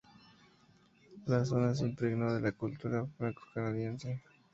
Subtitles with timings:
[1.27, 4.19] La zona se impregnó de la cultura francocanadiense.